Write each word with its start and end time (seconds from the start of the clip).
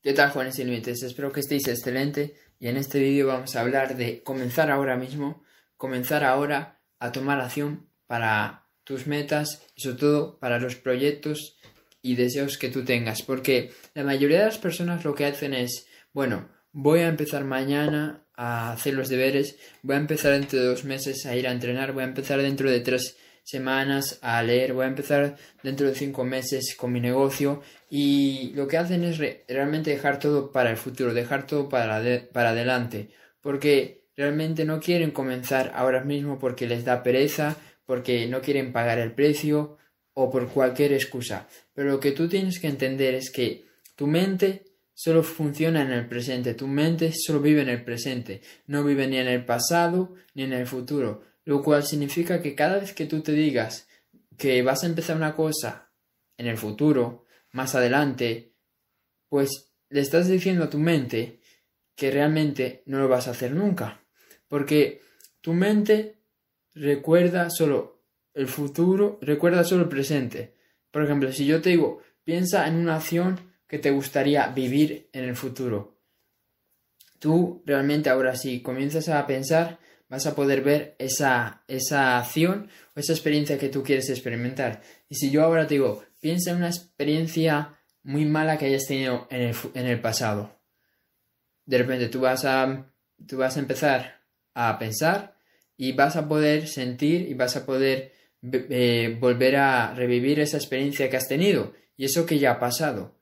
¿Qué 0.00 0.12
tal, 0.12 0.30
Juanes 0.30 0.54
sin 0.54 0.68
Límites? 0.68 1.02
Espero 1.02 1.32
que 1.32 1.40
estéis 1.40 1.66
excelente 1.66 2.36
y 2.60 2.68
en 2.68 2.76
este 2.76 3.00
vídeo 3.00 3.26
vamos 3.26 3.56
a 3.56 3.62
hablar 3.62 3.96
de 3.96 4.22
comenzar 4.22 4.70
ahora 4.70 4.96
mismo, 4.96 5.42
comenzar 5.76 6.22
ahora 6.22 6.78
a 7.00 7.10
tomar 7.10 7.40
acción 7.40 7.88
para 8.06 8.68
tus 8.84 9.08
metas 9.08 9.66
y 9.74 9.80
sobre 9.80 9.96
todo 9.96 10.38
para 10.38 10.60
los 10.60 10.76
proyectos 10.76 11.58
y 12.00 12.14
deseos 12.14 12.58
que 12.58 12.68
tú 12.68 12.84
tengas, 12.84 13.22
porque 13.22 13.72
la 13.94 14.04
mayoría 14.04 14.38
de 14.38 14.44
las 14.44 14.58
personas 14.58 15.04
lo 15.04 15.16
que 15.16 15.26
hacen 15.26 15.52
es, 15.52 15.88
bueno, 16.12 16.48
voy 16.70 17.00
a 17.00 17.08
empezar 17.08 17.42
mañana 17.42 18.24
a 18.36 18.70
hacer 18.70 18.94
los 18.94 19.08
deberes, 19.08 19.56
voy 19.82 19.96
a 19.96 19.98
empezar 19.98 20.30
dentro 20.30 20.60
de 20.60 20.66
dos 20.66 20.84
meses 20.84 21.26
a 21.26 21.34
ir 21.34 21.48
a 21.48 21.52
entrenar, 21.52 21.92
voy 21.92 22.04
a 22.04 22.06
empezar 22.06 22.40
dentro 22.40 22.70
de 22.70 22.78
tres 22.78 23.16
semanas 23.48 24.18
a 24.20 24.42
leer, 24.42 24.74
voy 24.74 24.84
a 24.84 24.88
empezar 24.88 25.36
dentro 25.62 25.86
de 25.86 25.94
cinco 25.94 26.22
meses 26.22 26.74
con 26.76 26.92
mi 26.92 27.00
negocio 27.00 27.62
y 27.88 28.52
lo 28.54 28.68
que 28.68 28.76
hacen 28.76 29.04
es 29.04 29.16
realmente 29.48 29.90
dejar 29.90 30.18
todo 30.18 30.52
para 30.52 30.70
el 30.70 30.76
futuro, 30.76 31.14
dejar 31.14 31.46
todo 31.46 31.66
para, 31.66 32.02
para 32.30 32.50
adelante, 32.50 33.08
porque 33.40 34.04
realmente 34.14 34.66
no 34.66 34.80
quieren 34.80 35.12
comenzar 35.12 35.72
ahora 35.74 36.04
mismo 36.04 36.38
porque 36.38 36.66
les 36.66 36.84
da 36.84 37.02
pereza, 37.02 37.56
porque 37.86 38.26
no 38.26 38.42
quieren 38.42 38.70
pagar 38.70 38.98
el 38.98 39.12
precio 39.12 39.78
o 40.12 40.30
por 40.30 40.48
cualquier 40.48 40.92
excusa. 40.92 41.48
Pero 41.72 41.88
lo 41.88 42.00
que 42.00 42.12
tú 42.12 42.28
tienes 42.28 42.60
que 42.60 42.66
entender 42.66 43.14
es 43.14 43.30
que 43.30 43.64
tu 43.96 44.06
mente 44.06 44.64
solo 44.92 45.22
funciona 45.22 45.80
en 45.80 45.92
el 45.92 46.06
presente, 46.06 46.52
tu 46.52 46.66
mente 46.66 47.12
solo 47.16 47.40
vive 47.40 47.62
en 47.62 47.70
el 47.70 47.82
presente, 47.82 48.42
no 48.66 48.84
vive 48.84 49.06
ni 49.06 49.16
en 49.16 49.28
el 49.28 49.46
pasado 49.46 50.14
ni 50.34 50.42
en 50.42 50.52
el 50.52 50.66
futuro 50.66 51.27
lo 51.48 51.62
cual 51.62 51.82
significa 51.82 52.42
que 52.42 52.54
cada 52.54 52.78
vez 52.78 52.92
que 52.92 53.06
tú 53.06 53.22
te 53.22 53.32
digas 53.32 53.88
que 54.36 54.60
vas 54.60 54.82
a 54.82 54.86
empezar 54.86 55.16
una 55.16 55.34
cosa 55.34 55.90
en 56.36 56.46
el 56.46 56.58
futuro, 56.58 57.24
más 57.52 57.74
adelante, 57.74 58.52
pues 59.30 59.72
le 59.88 60.02
estás 60.02 60.28
diciendo 60.28 60.64
a 60.64 60.68
tu 60.68 60.78
mente 60.78 61.40
que 61.94 62.10
realmente 62.10 62.82
no 62.84 62.98
lo 62.98 63.08
vas 63.08 63.28
a 63.28 63.30
hacer 63.30 63.52
nunca, 63.52 64.04
porque 64.46 65.00
tu 65.40 65.54
mente 65.54 66.18
recuerda 66.74 67.48
solo 67.48 68.02
el 68.34 68.46
futuro, 68.46 69.18
recuerda 69.22 69.64
solo 69.64 69.84
el 69.84 69.88
presente. 69.88 70.54
Por 70.90 71.02
ejemplo, 71.02 71.32
si 71.32 71.46
yo 71.46 71.62
te 71.62 71.70
digo, 71.70 72.02
piensa 72.24 72.68
en 72.68 72.74
una 72.74 72.96
acción 72.96 73.40
que 73.66 73.78
te 73.78 73.90
gustaría 73.90 74.48
vivir 74.48 75.08
en 75.14 75.24
el 75.24 75.34
futuro. 75.34 75.96
Tú 77.18 77.62
realmente 77.64 78.10
ahora 78.10 78.36
sí 78.36 78.60
comienzas 78.60 79.08
a 79.08 79.26
pensar 79.26 79.78
vas 80.08 80.26
a 80.26 80.34
poder 80.34 80.62
ver 80.62 80.96
esa, 80.98 81.62
esa 81.68 82.18
acción 82.18 82.68
o 82.96 83.00
esa 83.00 83.12
experiencia 83.12 83.58
que 83.58 83.68
tú 83.68 83.82
quieres 83.82 84.08
experimentar. 84.10 84.82
Y 85.08 85.16
si 85.16 85.30
yo 85.30 85.42
ahora 85.42 85.66
te 85.66 85.74
digo, 85.74 86.04
piensa 86.20 86.50
en 86.50 86.58
una 86.58 86.68
experiencia 86.68 87.78
muy 88.02 88.24
mala 88.24 88.58
que 88.58 88.66
hayas 88.66 88.86
tenido 88.86 89.26
en 89.30 89.42
el, 89.42 89.56
en 89.74 89.86
el 89.86 90.00
pasado. 90.00 90.58
De 91.66 91.78
repente 91.78 92.08
tú 92.08 92.20
vas, 92.20 92.44
a, 92.44 92.90
tú 93.26 93.36
vas 93.36 93.56
a 93.56 93.60
empezar 93.60 94.22
a 94.54 94.78
pensar 94.78 95.36
y 95.76 95.92
vas 95.92 96.16
a 96.16 96.26
poder 96.26 96.66
sentir 96.66 97.28
y 97.28 97.34
vas 97.34 97.56
a 97.56 97.66
poder 97.66 98.12
eh, 98.42 99.16
volver 99.20 99.56
a 99.56 99.94
revivir 99.94 100.40
esa 100.40 100.56
experiencia 100.56 101.10
que 101.10 101.16
has 101.16 101.28
tenido 101.28 101.74
y 101.96 102.06
eso 102.06 102.24
que 102.24 102.38
ya 102.38 102.52
ha 102.52 102.60
pasado. 102.60 103.16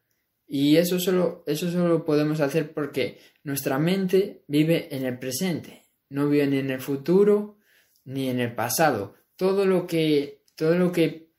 Y 0.46 0.76
eso 0.76 1.00
solo, 1.00 1.42
eso 1.46 1.70
solo 1.72 1.88
lo 1.88 2.04
podemos 2.04 2.40
hacer 2.40 2.72
porque 2.72 3.18
nuestra 3.42 3.80
mente 3.80 4.44
vive 4.46 4.94
en 4.94 5.04
el 5.04 5.18
presente 5.18 5.85
no 6.08 6.28
vive 6.28 6.46
ni 6.46 6.58
en 6.58 6.70
el 6.70 6.80
futuro 6.80 7.58
ni 8.04 8.28
en 8.28 8.40
el 8.40 8.54
pasado. 8.54 9.14
Todo 9.36 9.66
lo 9.66 9.86
que, 9.86 10.42
todo 10.54 10.76
lo 10.76 10.92
que, 10.92 11.30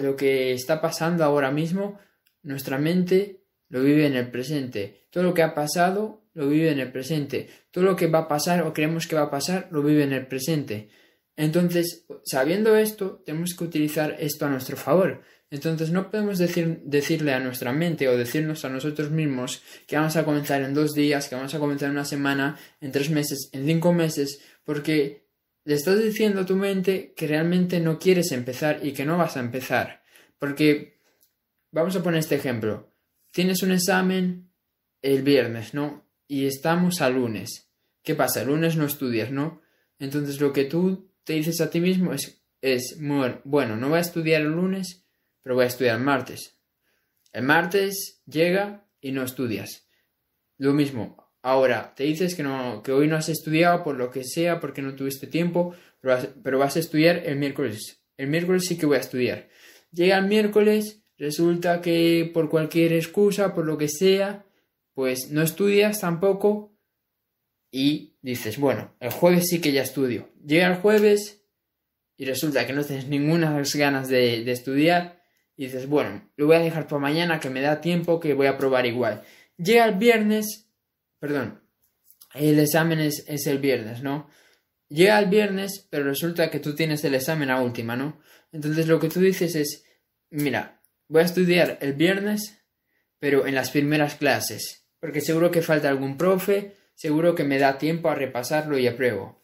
lo 0.00 0.16
que 0.16 0.52
está 0.52 0.80
pasando 0.80 1.24
ahora 1.24 1.50
mismo, 1.50 1.98
nuestra 2.42 2.78
mente 2.78 3.42
lo 3.68 3.82
vive 3.82 4.06
en 4.06 4.14
el 4.14 4.30
presente. 4.30 5.06
Todo 5.10 5.24
lo 5.24 5.34
que 5.34 5.42
ha 5.42 5.54
pasado 5.54 6.22
lo 6.34 6.48
vive 6.48 6.70
en 6.70 6.78
el 6.78 6.92
presente. 6.92 7.48
Todo 7.70 7.84
lo 7.84 7.96
que 7.96 8.06
va 8.06 8.20
a 8.20 8.28
pasar 8.28 8.62
o 8.62 8.72
creemos 8.72 9.06
que 9.06 9.16
va 9.16 9.22
a 9.22 9.30
pasar 9.30 9.68
lo 9.70 9.82
vive 9.82 10.04
en 10.04 10.12
el 10.12 10.26
presente. 10.26 10.88
Entonces, 11.36 12.06
sabiendo 12.24 12.76
esto, 12.76 13.22
tenemos 13.24 13.54
que 13.56 13.64
utilizar 13.64 14.16
esto 14.18 14.46
a 14.46 14.50
nuestro 14.50 14.76
favor. 14.76 15.22
Entonces 15.52 15.90
no 15.90 16.10
podemos 16.10 16.38
decir, 16.38 16.80
decirle 16.82 17.34
a 17.34 17.38
nuestra 17.38 17.74
mente 17.74 18.08
o 18.08 18.16
decirnos 18.16 18.64
a 18.64 18.70
nosotros 18.70 19.10
mismos 19.10 19.62
que 19.86 19.96
vamos 19.96 20.16
a 20.16 20.24
comenzar 20.24 20.62
en 20.62 20.72
dos 20.72 20.94
días, 20.94 21.28
que 21.28 21.34
vamos 21.34 21.54
a 21.54 21.58
comenzar 21.58 21.90
en 21.90 21.96
una 21.96 22.06
semana, 22.06 22.58
en 22.80 22.90
tres 22.90 23.10
meses, 23.10 23.50
en 23.52 23.66
cinco 23.66 23.92
meses, 23.92 24.40
porque 24.64 25.26
le 25.64 25.74
estás 25.74 26.02
diciendo 26.02 26.40
a 26.40 26.46
tu 26.46 26.56
mente 26.56 27.12
que 27.14 27.26
realmente 27.26 27.80
no 27.80 27.98
quieres 27.98 28.32
empezar 28.32 28.80
y 28.82 28.92
que 28.92 29.04
no 29.04 29.18
vas 29.18 29.36
a 29.36 29.40
empezar. 29.40 30.02
Porque, 30.38 30.98
vamos 31.70 31.94
a 31.96 32.02
poner 32.02 32.20
este 32.20 32.36
ejemplo, 32.36 32.90
tienes 33.30 33.62
un 33.62 33.72
examen 33.72 34.48
el 35.02 35.20
viernes, 35.20 35.74
¿no? 35.74 36.08
Y 36.28 36.46
estamos 36.46 37.02
a 37.02 37.10
lunes. 37.10 37.68
¿Qué 38.02 38.14
pasa? 38.14 38.40
El 38.40 38.48
lunes 38.48 38.78
no 38.78 38.86
estudias, 38.86 39.30
¿no? 39.30 39.60
Entonces 39.98 40.40
lo 40.40 40.50
que 40.54 40.64
tú 40.64 41.10
te 41.24 41.34
dices 41.34 41.60
a 41.60 41.68
ti 41.68 41.78
mismo 41.78 42.14
es, 42.14 42.42
es 42.62 42.96
bueno, 43.44 43.76
no 43.76 43.90
voy 43.90 43.98
a 43.98 44.00
estudiar 44.00 44.40
el 44.40 44.52
lunes 44.52 45.01
pero 45.42 45.54
voy 45.54 45.64
a 45.64 45.68
estudiar 45.68 45.98
martes. 45.98 46.58
El 47.32 47.44
martes 47.44 48.22
llega 48.26 48.86
y 49.00 49.12
no 49.12 49.22
estudias. 49.22 49.88
Lo 50.58 50.72
mismo, 50.74 51.32
ahora 51.42 51.94
te 51.94 52.04
dices 52.04 52.34
que, 52.34 52.42
no, 52.42 52.82
que 52.82 52.92
hoy 52.92 53.08
no 53.08 53.16
has 53.16 53.28
estudiado 53.28 53.82
por 53.82 53.96
lo 53.96 54.10
que 54.10 54.24
sea, 54.24 54.60
porque 54.60 54.82
no 54.82 54.94
tuviste 54.94 55.26
tiempo, 55.26 55.74
pero 56.00 56.58
vas, 56.58 56.76
a 56.76 56.78
estudiar 56.78 57.22
el 57.26 57.36
miércoles. 57.36 58.02
El 58.16 58.28
miércoles 58.28 58.66
sí 58.66 58.76
que 58.76 58.86
voy 58.86 58.96
a 58.96 59.00
estudiar. 59.00 59.48
Llega 59.90 60.18
el 60.18 60.26
miércoles, 60.26 61.02
resulta 61.18 61.80
que 61.80 62.30
por 62.32 62.48
cualquier 62.48 62.92
excusa, 62.92 63.54
por 63.54 63.66
lo 63.66 63.78
que 63.78 63.88
sea, 63.88 64.44
pues 64.94 65.30
no 65.30 65.42
estudias 65.42 66.00
tampoco 66.00 66.76
y 67.70 68.16
dices, 68.20 68.58
bueno, 68.58 68.94
el 69.00 69.10
jueves 69.10 69.48
sí 69.48 69.60
que 69.60 69.72
ya 69.72 69.82
estudio. 69.82 70.28
Llega 70.44 70.68
el 70.68 70.76
jueves 70.76 71.44
y 72.16 72.26
resulta 72.26 72.66
que 72.66 72.74
no 72.74 72.84
tienes 72.84 73.08
ninguna 73.08 73.60
ganas 73.74 74.08
de 74.08 74.50
estudiar 74.50 75.21
y 75.56 75.64
dices, 75.64 75.88
bueno, 75.88 76.28
lo 76.36 76.46
voy 76.46 76.56
a 76.56 76.60
dejar 76.60 76.86
para 76.86 77.00
mañana 77.00 77.40
que 77.40 77.50
me 77.50 77.60
da 77.60 77.80
tiempo 77.80 78.20
que 78.20 78.34
voy 78.34 78.46
a 78.46 78.56
probar 78.56 78.86
igual. 78.86 79.22
Llega 79.56 79.84
el 79.84 79.96
viernes, 79.96 80.66
perdón, 81.18 81.60
el 82.34 82.58
examen 82.58 83.00
es, 83.00 83.24
es 83.28 83.46
el 83.46 83.58
viernes, 83.58 84.02
¿no? 84.02 84.28
Llega 84.88 85.18
el 85.18 85.26
viernes, 85.26 85.86
pero 85.90 86.04
resulta 86.04 86.50
que 86.50 86.60
tú 86.60 86.74
tienes 86.74 87.04
el 87.04 87.14
examen 87.14 87.50
a 87.50 87.60
última, 87.60 87.96
¿no? 87.96 88.20
Entonces 88.52 88.86
lo 88.86 88.98
que 88.98 89.08
tú 89.08 89.20
dices 89.20 89.54
es, 89.54 89.84
mira, 90.30 90.80
voy 91.08 91.22
a 91.22 91.26
estudiar 91.26 91.78
el 91.80 91.94
viernes, 91.94 92.58
pero 93.18 93.46
en 93.46 93.54
las 93.54 93.70
primeras 93.70 94.16
clases, 94.16 94.86
porque 95.00 95.20
seguro 95.20 95.50
que 95.50 95.62
falta 95.62 95.88
algún 95.88 96.16
profe, 96.16 96.76
seguro 96.94 97.34
que 97.34 97.44
me 97.44 97.58
da 97.58 97.78
tiempo 97.78 98.08
a 98.08 98.14
repasarlo 98.14 98.78
y 98.78 98.86
apruebo. 98.86 99.42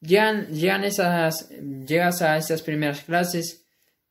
Llegan, 0.00 0.48
llegan 0.48 0.84
esas, 0.84 1.48
llegas 1.48 2.22
a 2.22 2.36
esas 2.36 2.62
primeras 2.62 3.02
clases 3.02 3.63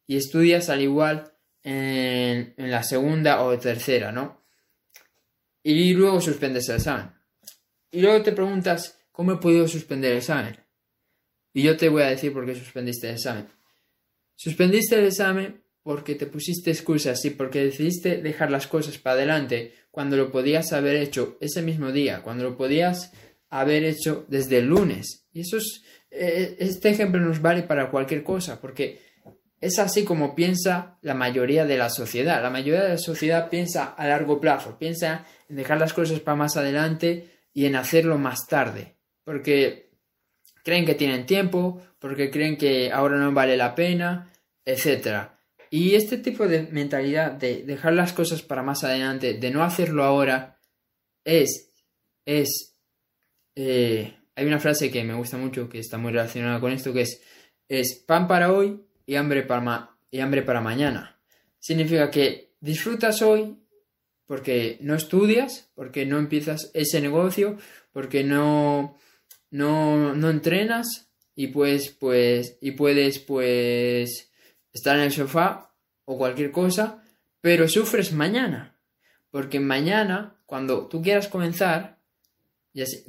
y 0.07 0.17
estudias 0.17 0.69
al 0.69 0.81
igual 0.81 1.33
en, 1.63 2.53
la 2.57 2.83
segunda 2.83 3.41
o 3.43 3.57
tercera, 3.57 4.11
¿no? 4.11 4.41
Y 5.63 5.93
luego 5.93 6.19
suspendes 6.19 6.67
el 6.69 6.75
examen. 6.75 7.11
Y 7.91 8.01
luego 8.01 8.21
te 8.23 8.33
preguntas, 8.33 8.99
¿cómo 9.11 9.33
he 9.33 9.37
podido 9.37 9.67
suspender 9.67 10.11
el 10.11 10.17
examen? 10.17 10.57
Y 11.53 11.63
yo 11.63 11.77
te 11.77 11.89
voy 11.89 12.01
a 12.01 12.09
decir 12.09 12.33
por 12.33 12.45
qué 12.45 12.55
suspendiste 12.55 13.07
el 13.07 13.15
examen. 13.15 13.47
Suspendiste 14.35 14.95
el 14.95 15.05
examen 15.05 15.63
porque 15.83 16.15
te 16.15 16.25
pusiste 16.25 16.71
excusas 16.71 17.23
y 17.25 17.29
porque 17.29 17.63
decidiste 17.63 18.21
dejar 18.21 18.49
las 18.49 18.67
cosas 18.67 18.97
para 18.97 19.15
adelante 19.15 19.73
cuando 19.91 20.17
lo 20.17 20.31
podías 20.31 20.73
haber 20.73 20.95
hecho 20.95 21.37
ese 21.39 21.61
mismo 21.61 21.91
día, 21.91 22.23
cuando 22.23 22.43
lo 22.43 22.57
podías 22.57 23.11
haber 23.49 23.83
hecho 23.83 24.25
desde 24.27 24.57
el 24.57 24.65
lunes. 24.65 25.27
Y 25.31 25.41
eso 25.41 25.57
es, 25.57 25.83
eh, 26.09 26.55
este 26.57 26.89
ejemplo 26.89 27.21
nos 27.21 27.41
vale 27.41 27.63
para 27.63 27.91
cualquier 27.91 28.23
cosa, 28.23 28.59
porque 28.59 28.99
es 29.63 29.79
así 29.79 30.03
como 30.03 30.35
piensa 30.35 30.97
la 31.01 31.13
mayoría 31.13 31.63
de 31.63 31.77
la 31.77 31.89
sociedad. 31.89 32.43
La 32.43 32.49
mayoría 32.49 32.83
de 32.83 32.89
la 32.89 32.97
sociedad 32.97 33.49
piensa 33.49 33.85
a 33.85 34.07
largo 34.09 34.41
plazo, 34.41 34.77
piensa 34.77 35.25
en 35.47 35.55
dejar 35.55 35.79
las 35.79 35.93
cosas 35.93 36.19
para 36.19 36.35
más 36.35 36.57
adelante 36.57 37.29
y 37.53 37.65
en 37.65 37.77
hacerlo 37.77 38.17
más 38.17 38.45
tarde, 38.45 38.97
porque 39.23 39.89
creen 40.65 40.85
que 40.85 40.95
tienen 40.95 41.25
tiempo, 41.25 41.81
porque 41.97 42.29
creen 42.29 42.57
que 42.57 42.91
ahora 42.91 43.15
no 43.17 43.31
vale 43.31 43.55
la 43.55 43.73
pena, 43.73 44.33
etc. 44.65 45.29
Y 45.69 45.95
este 45.95 46.17
tipo 46.17 46.45
de 46.45 46.63
mentalidad 46.63 47.31
de 47.31 47.63
dejar 47.63 47.93
las 47.93 48.11
cosas 48.11 48.41
para 48.41 48.63
más 48.63 48.83
adelante, 48.83 49.35
de 49.35 49.49
no 49.49 49.63
hacerlo 49.63 50.03
ahora, 50.03 50.59
es, 51.23 51.71
es, 52.25 52.75
eh, 53.55 54.13
hay 54.35 54.45
una 54.45 54.59
frase 54.59 54.91
que 54.91 55.05
me 55.05 55.13
gusta 55.13 55.37
mucho, 55.37 55.69
que 55.69 55.79
está 55.79 55.97
muy 55.97 56.11
relacionada 56.11 56.59
con 56.59 56.73
esto, 56.73 56.91
que 56.91 57.03
es, 57.03 57.21
es 57.69 58.03
pan 58.05 58.27
para 58.27 58.51
hoy, 58.51 58.81
y 59.05 59.15
hambre 59.15 59.43
para, 59.43 59.91
y 60.11 60.19
hambre 60.19 60.41
para 60.41 60.61
mañana. 60.61 61.19
Significa 61.59 62.09
que 62.09 62.53
disfrutas 62.59 63.21
hoy 63.21 63.57
porque 64.25 64.77
no 64.81 64.95
estudias, 64.95 65.69
porque 65.75 66.05
no 66.05 66.17
empiezas 66.17 66.71
ese 66.73 67.01
negocio, 67.01 67.57
porque 67.91 68.23
no, 68.23 68.97
no, 69.51 70.15
no 70.15 70.29
entrenas 70.29 71.09
y 71.35 71.47
pues, 71.47 71.89
pues, 71.89 72.57
y 72.61 72.71
puedes 72.71 73.19
pues 73.19 74.31
estar 74.71 74.97
en 74.97 75.03
el 75.03 75.11
sofá 75.11 75.73
o 76.05 76.17
cualquier 76.17 76.51
cosa, 76.51 77.03
pero 77.41 77.67
sufres 77.67 78.13
mañana. 78.13 78.69
porque 79.29 79.59
mañana, 79.59 80.35
cuando 80.45 80.87
tú 80.87 81.01
quieras 81.01 81.27
comenzar, 81.27 81.99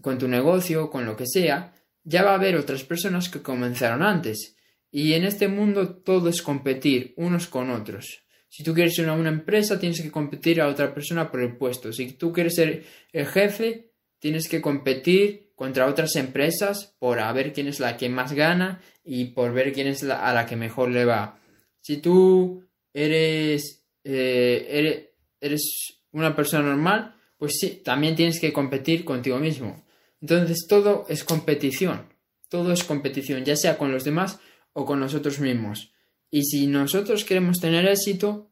con 0.02 0.18
tu 0.18 0.28
negocio, 0.28 0.90
con 0.90 1.04
lo 1.04 1.16
que 1.16 1.26
sea, 1.26 1.74
ya 2.02 2.22
va 2.22 2.32
a 2.32 2.34
haber 2.34 2.56
otras 2.56 2.84
personas 2.84 3.28
que 3.28 3.42
comenzaron 3.42 4.02
antes. 4.02 4.56
Y 4.96 5.14
en 5.14 5.24
este 5.24 5.48
mundo 5.48 5.88
todo 5.88 6.28
es 6.28 6.40
competir 6.40 7.14
unos 7.16 7.48
con 7.48 7.68
otros. 7.68 8.22
Si 8.48 8.62
tú 8.62 8.74
quieres 8.74 8.94
ser 8.94 9.10
una 9.10 9.28
empresa, 9.28 9.76
tienes 9.76 10.00
que 10.00 10.12
competir 10.12 10.60
a 10.60 10.68
otra 10.68 10.94
persona 10.94 11.32
por 11.32 11.40
el 11.40 11.56
puesto. 11.56 11.92
Si 11.92 12.12
tú 12.12 12.32
quieres 12.32 12.54
ser 12.54 12.84
el 13.12 13.26
jefe, 13.26 13.90
tienes 14.20 14.48
que 14.48 14.60
competir 14.60 15.50
contra 15.56 15.88
otras 15.88 16.14
empresas 16.14 16.94
por 17.00 17.18
ver 17.34 17.52
quién 17.52 17.66
es 17.66 17.80
la 17.80 17.96
que 17.96 18.08
más 18.08 18.34
gana 18.34 18.80
y 19.02 19.24
por 19.24 19.52
ver 19.52 19.72
quién 19.72 19.88
es 19.88 20.04
la, 20.04 20.28
a 20.28 20.32
la 20.32 20.46
que 20.46 20.54
mejor 20.54 20.92
le 20.92 21.04
va. 21.04 21.40
Si 21.80 21.96
tú 21.96 22.64
eres, 22.92 23.84
eh, 24.04 24.64
eres, 24.70 25.08
eres 25.40 26.04
una 26.12 26.36
persona 26.36 26.68
normal, 26.68 27.16
pues 27.36 27.54
sí, 27.58 27.82
también 27.84 28.14
tienes 28.14 28.38
que 28.38 28.52
competir 28.52 29.04
contigo 29.04 29.40
mismo. 29.40 29.84
Entonces 30.20 30.66
todo 30.68 31.04
es 31.08 31.24
competición, 31.24 32.06
todo 32.48 32.70
es 32.70 32.84
competición, 32.84 33.44
ya 33.44 33.56
sea 33.56 33.76
con 33.76 33.90
los 33.90 34.04
demás 34.04 34.38
o 34.74 34.84
con 34.84 35.00
nosotros 35.00 35.40
mismos. 35.40 35.94
Y 36.30 36.44
si 36.44 36.66
nosotros 36.66 37.24
queremos 37.24 37.60
tener 37.60 37.86
éxito, 37.86 38.50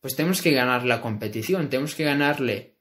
pues 0.00 0.16
tenemos 0.16 0.42
que 0.42 0.50
ganar 0.50 0.84
la 0.84 1.00
competición, 1.00 1.70
tenemos 1.70 1.94
que 1.94 2.04
ganarle 2.04 2.76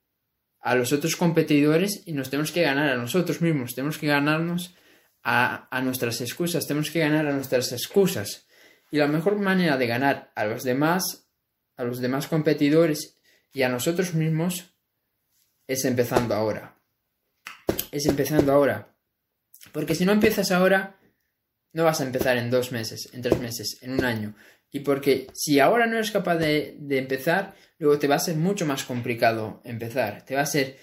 a 0.59 0.75
los 0.75 0.91
otros 0.91 1.15
competidores 1.15 2.03
y 2.05 2.13
nos 2.13 2.29
tenemos 2.29 2.51
que 2.51 2.63
ganar 2.63 2.89
a 2.89 2.97
nosotros 2.97 3.41
mismos, 3.41 3.75
tenemos 3.75 3.97
que 3.97 4.07
ganarnos 4.07 4.75
a, 5.23 5.67
a 5.75 5.81
nuestras 5.81 6.19
excusas, 6.19 6.67
tenemos 6.67 6.91
que 6.91 6.99
ganar 6.99 7.27
a 7.27 7.33
nuestras 7.33 7.71
excusas. 7.71 8.47
Y 8.91 8.97
la 8.97 9.07
mejor 9.07 9.37
manera 9.39 9.77
de 9.77 9.87
ganar 9.87 10.31
a 10.35 10.45
los 10.45 10.63
demás, 10.63 11.29
a 11.77 11.83
los 11.83 11.99
demás 11.99 12.27
competidores 12.27 13.17
y 13.53 13.61
a 13.61 13.69
nosotros 13.69 14.13
mismos 14.13 14.73
es 15.67 15.85
empezando 15.85 16.35
ahora. 16.35 16.75
Es 17.91 18.05
empezando 18.05 18.51
ahora. 18.51 18.95
Porque 19.71 19.95
si 19.95 20.05
no 20.05 20.11
empiezas 20.11 20.51
ahora, 20.51 20.99
no 21.73 21.83
vas 21.83 21.99
a 21.99 22.05
empezar 22.05 22.37
en 22.37 22.49
dos 22.49 22.71
meses, 22.71 23.09
en 23.13 23.21
tres 23.21 23.39
meses, 23.39 23.79
en 23.81 23.93
un 23.93 24.05
año. 24.05 24.35
Y 24.71 24.79
porque 24.79 25.27
si 25.33 25.59
ahora 25.59 25.85
no 25.85 25.95
eres 25.95 26.11
capaz 26.11 26.37
de, 26.37 26.77
empezar, 26.89 27.55
luego 27.77 27.99
te 27.99 28.07
va 28.07 28.15
a 28.15 28.19
ser 28.19 28.35
mucho 28.35 28.65
más 28.65 28.83
complicado 28.83 29.61
empezar. 29.65 30.23
Te 30.25 30.35
va 30.35 30.41
a 30.41 30.47
ser... 30.47 30.77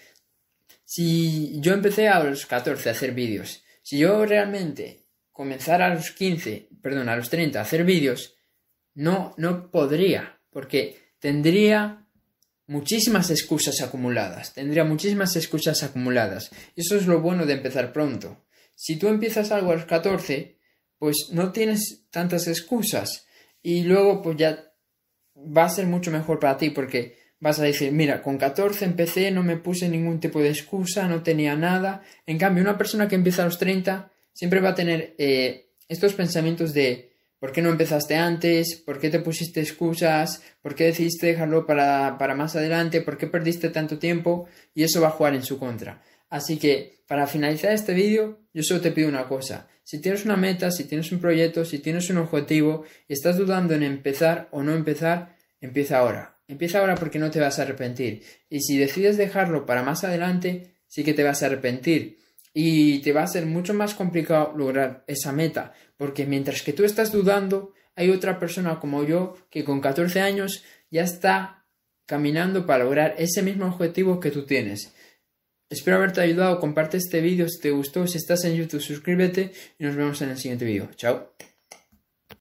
Si 0.84 1.60
yo 1.60 1.72
empecé 1.72 2.08
a 2.08 2.22
los 2.22 2.46
14 2.46 2.88
a 2.88 2.92
hacer 2.92 3.12
vídeos, 3.12 3.64
si 3.82 3.98
yo 3.98 4.26
realmente 4.26 5.06
comenzara 5.32 5.86
a 5.86 5.94
los 5.94 6.10
15, 6.10 6.68
perdón, 6.82 7.08
a 7.08 7.16
los 7.16 7.30
30 7.30 7.58
a 7.58 7.62
hacer 7.62 7.84
vídeos, 7.84 8.34
no, 8.94 9.34
no 9.38 9.70
podría, 9.70 10.40
porque 10.50 11.14
tendría 11.20 12.06
muchísimas 12.66 13.30
excusas 13.30 13.80
acumuladas, 13.80 14.52
tendría 14.52 14.84
muchísimas 14.84 15.34
excusas 15.36 15.82
acumuladas. 15.82 16.50
Eso 16.76 16.96
es 16.96 17.06
lo 17.06 17.20
bueno 17.20 17.46
de 17.46 17.54
empezar 17.54 17.92
pronto. 17.92 18.44
Si 18.74 18.96
tú 18.96 19.08
empiezas 19.08 19.50
algo 19.50 19.72
a 19.72 19.76
los 19.76 19.86
14, 19.86 20.59
pues 21.00 21.30
no 21.32 21.50
tienes 21.50 22.04
tantas 22.10 22.46
excusas 22.46 23.26
y 23.60 23.82
luego 23.82 24.22
pues 24.22 24.36
ya 24.36 24.72
va 25.36 25.64
a 25.64 25.70
ser 25.70 25.86
mucho 25.86 26.12
mejor 26.12 26.38
para 26.38 26.56
ti 26.56 26.70
porque 26.70 27.18
vas 27.40 27.58
a 27.58 27.64
decir, 27.64 27.90
mira, 27.90 28.22
con 28.22 28.38
14 28.38 28.84
empecé, 28.84 29.32
no 29.32 29.42
me 29.42 29.56
puse 29.56 29.88
ningún 29.88 30.20
tipo 30.20 30.40
de 30.40 30.50
excusa, 30.50 31.08
no 31.08 31.24
tenía 31.24 31.56
nada. 31.56 32.02
En 32.26 32.38
cambio, 32.38 32.62
una 32.62 32.78
persona 32.78 33.08
que 33.08 33.16
empieza 33.16 33.42
a 33.42 33.46
los 33.46 33.58
30 33.58 34.12
siempre 34.32 34.60
va 34.60 34.68
a 34.68 34.74
tener 34.74 35.16
eh, 35.18 35.72
estos 35.88 36.12
pensamientos 36.12 36.72
de 36.74 37.10
¿Por 37.40 37.52
qué 37.52 37.62
no 37.62 37.70
empezaste 37.70 38.16
antes? 38.16 38.76
¿Por 38.84 39.00
qué 39.00 39.08
te 39.08 39.18
pusiste 39.18 39.60
excusas? 39.60 40.42
¿Por 40.60 40.74
qué 40.74 40.84
decidiste 40.84 41.28
dejarlo 41.28 41.64
para, 41.66 42.18
para 42.18 42.34
más 42.34 42.54
adelante? 42.54 43.00
¿Por 43.00 43.16
qué 43.16 43.26
perdiste 43.26 43.70
tanto 43.70 43.98
tiempo? 43.98 44.46
Y 44.74 44.82
eso 44.82 45.00
va 45.00 45.08
a 45.08 45.12
jugar 45.12 45.34
en 45.34 45.42
su 45.42 45.58
contra. 45.58 46.02
Así 46.28 46.58
que, 46.58 47.02
para 47.08 47.26
finalizar 47.26 47.72
este 47.72 47.94
vídeo, 47.94 48.40
yo 48.52 48.62
solo 48.62 48.82
te 48.82 48.92
pido 48.92 49.08
una 49.08 49.26
cosa. 49.26 49.68
Si 49.90 49.98
tienes 49.98 50.24
una 50.24 50.36
meta, 50.36 50.70
si 50.70 50.84
tienes 50.84 51.10
un 51.10 51.18
proyecto, 51.18 51.64
si 51.64 51.80
tienes 51.80 52.08
un 52.10 52.18
objetivo 52.18 52.84
y 53.08 53.12
estás 53.12 53.36
dudando 53.36 53.74
en 53.74 53.82
empezar 53.82 54.46
o 54.52 54.62
no 54.62 54.72
empezar, 54.72 55.34
empieza 55.60 55.98
ahora. 55.98 56.38
Empieza 56.46 56.78
ahora 56.78 56.94
porque 56.94 57.18
no 57.18 57.32
te 57.32 57.40
vas 57.40 57.58
a 57.58 57.62
arrepentir. 57.62 58.22
Y 58.48 58.60
si 58.60 58.78
decides 58.78 59.16
dejarlo 59.16 59.66
para 59.66 59.82
más 59.82 60.04
adelante, 60.04 60.76
sí 60.86 61.02
que 61.02 61.12
te 61.12 61.24
vas 61.24 61.42
a 61.42 61.46
arrepentir 61.46 62.18
y 62.54 63.00
te 63.00 63.12
va 63.12 63.24
a 63.24 63.26
ser 63.26 63.46
mucho 63.46 63.74
más 63.74 63.94
complicado 63.94 64.52
lograr 64.56 65.02
esa 65.08 65.32
meta, 65.32 65.72
porque 65.96 66.24
mientras 66.24 66.62
que 66.62 66.72
tú 66.72 66.84
estás 66.84 67.10
dudando, 67.10 67.72
hay 67.96 68.10
otra 68.10 68.38
persona 68.38 68.78
como 68.78 69.02
yo 69.02 69.38
que 69.50 69.64
con 69.64 69.80
14 69.80 70.20
años 70.20 70.62
ya 70.92 71.02
está 71.02 71.64
caminando 72.06 72.64
para 72.64 72.84
lograr 72.84 73.16
ese 73.18 73.42
mismo 73.42 73.66
objetivo 73.66 74.20
que 74.20 74.30
tú 74.30 74.46
tienes. 74.46 74.94
Espero 75.70 75.98
haberte 75.98 76.20
ayudado, 76.20 76.58
comparte 76.58 76.96
este 76.96 77.20
vídeo 77.20 77.48
si 77.48 77.60
te 77.60 77.70
gustó, 77.70 78.06
si 78.08 78.18
estás 78.18 78.44
en 78.44 78.56
YouTube 78.56 78.80
suscríbete 78.80 79.52
y 79.78 79.84
nos 79.84 79.94
vemos 79.94 80.20
en 80.20 80.30
el 80.30 80.36
siguiente 80.36 80.64
vídeo. 80.64 80.88
Chao. 80.96 81.30